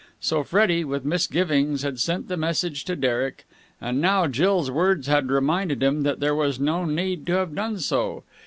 [0.19, 3.45] So Freddie, with misgivings, had sent the message to Derek,
[3.79, 7.77] and now Jill's words had reminded him that there was no need to have done
[7.77, 8.23] so.